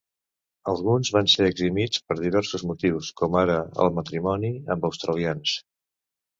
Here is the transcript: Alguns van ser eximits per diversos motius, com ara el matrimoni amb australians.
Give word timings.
Alguns 0.71 1.11
van 1.15 1.29
ser 1.33 1.49
eximits 1.49 2.01
per 2.07 2.17
diversos 2.23 2.65
motius, 2.71 3.11
com 3.23 3.39
ara 3.45 3.61
el 3.87 3.95
matrimoni 4.01 4.53
amb 4.77 4.93
australians. 4.93 5.57